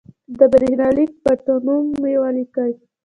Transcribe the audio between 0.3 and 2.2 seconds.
د برېښنالېک پټنوم مو